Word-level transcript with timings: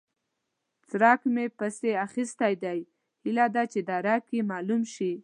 څرک 0.89 1.19
مې 1.33 1.45
پسې 1.57 1.89
اخيستی 2.05 2.53
دی؛ 2.63 2.79
هيله 3.23 3.45
ده 3.55 3.63
چې 3.71 3.79
درک 3.89 4.23
يې 4.35 4.41
مالوم 4.51 4.81
شي. 4.93 5.11